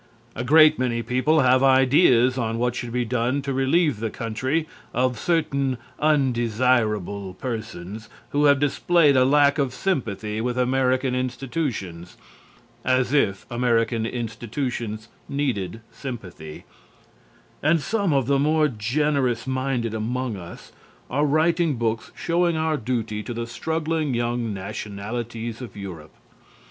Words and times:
A 0.35 0.43
great 0.43 0.79
many 0.79 1.03
people 1.03 1.41
have 1.41 1.61
ideas 1.61 2.35
on 2.35 2.57
what 2.57 2.73
should 2.73 2.91
be 2.91 3.05
done 3.05 3.43
to 3.43 3.53
relieve 3.53 3.99
the 3.99 4.09
country 4.09 4.67
of 4.95 5.19
certain 5.19 5.77
undesirable 5.99 7.35
persons 7.35 8.09
who 8.29 8.45
have 8.45 8.59
displayed 8.59 9.15
a 9.15 9.23
lack 9.25 9.59
of 9.59 9.75
sympathy 9.75 10.41
with 10.41 10.57
American 10.57 11.13
institutions. 11.13 12.17
(As 12.83 13.13
if 13.13 13.45
American 13.51 14.07
institutions 14.07 15.07
needed 15.29 15.81
sympathy!) 15.91 16.65
And 17.61 17.79
some 17.79 18.11
of 18.11 18.25
the 18.25 18.39
more 18.39 18.67
generous 18.69 19.45
minded 19.45 19.93
among 19.93 20.35
us 20.35 20.71
are 21.11 21.25
writing 21.27 21.75
books 21.75 22.11
showing 22.15 22.57
our 22.57 22.75
duty 22.75 23.21
to 23.21 23.35
the 23.35 23.45
struggling 23.45 24.15
young 24.15 24.51
nationalities 24.51 25.61
of 25.61 25.77
Europe. 25.77 26.15